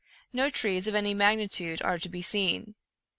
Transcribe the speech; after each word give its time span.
No 0.33 0.49
trees 0.49 0.87
of 0.87 0.95
any 0.95 1.13
magnitude 1.13 1.79
are 1.83 1.99
to 1.99 2.09
be 2.09 2.23
seen. 2.23 2.73